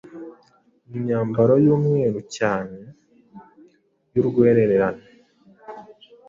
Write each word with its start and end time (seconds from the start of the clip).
mu 0.89 0.95
myamabaro 1.03 1.55
y’umweru 1.65 2.19
cyane 2.35 2.79
y’urwererane 4.13 5.05